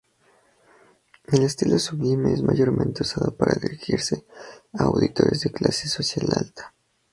El 1.27 1.43
estilo 1.43 1.77
sublime 1.77 2.33
es 2.33 2.41
mayormente 2.41 3.03
usado 3.03 3.37
para 3.37 3.53
dirigirse 3.61 4.25
a 4.73 4.85
auditorios 4.85 5.41
de 5.41 5.51
clase 5.51 5.87
social 5.87 6.27
alta. 6.35 6.73